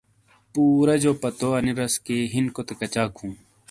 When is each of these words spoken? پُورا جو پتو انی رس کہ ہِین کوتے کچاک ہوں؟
پُورا 0.53 0.95
جو 1.03 1.11
پتو 1.21 1.49
انی 1.57 1.73
رس 1.79 1.93
کہ 2.05 2.15
ہِین 2.31 2.45
کوتے 2.55 2.73
کچاک 2.79 3.11
ہوں؟ 3.19 3.33